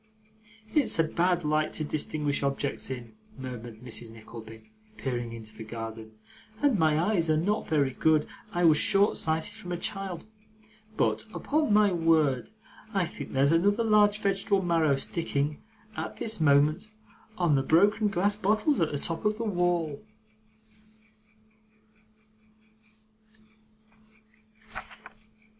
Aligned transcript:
'It's 0.73 0.97
a 0.97 1.03
bad 1.03 1.43
light 1.43 1.73
to 1.73 1.83
distinguish 1.83 2.41
objects 2.41 2.89
in,' 2.89 3.13
murmured 3.37 3.81
Mrs. 3.83 4.09
Nickleby, 4.09 4.71
peering 4.97 5.31
into 5.31 5.55
the 5.55 5.63
garden, 5.63 6.13
'and 6.59 6.79
my 6.79 6.97
eyes 6.99 7.29
are 7.29 7.37
not 7.37 7.67
very 7.69 7.91
good 7.91 8.25
I 8.51 8.63
was 8.63 8.77
short 8.79 9.15
sighted 9.17 9.53
from 9.53 9.71
a 9.71 9.77
child 9.77 10.25
but, 10.97 11.25
upon 11.35 11.71
my 11.71 11.91
word, 11.91 12.49
I 12.95 13.05
think 13.05 13.31
there's 13.33 13.51
another 13.51 13.83
large 13.83 14.17
vegetable 14.17 14.63
marrow 14.63 14.95
sticking, 14.95 15.61
at 15.95 16.17
this 16.17 16.41
moment, 16.41 16.89
on 17.37 17.53
the 17.53 17.61
broken 17.61 18.07
glass 18.07 18.35
bottles 18.35 18.81
at 18.81 18.91
the 18.91 18.97
top 18.97 19.23
of 19.23 19.37
the 19.37 19.43
wall! 19.45 20.03